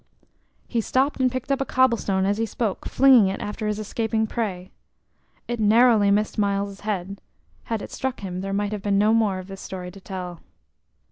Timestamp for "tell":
10.01-10.41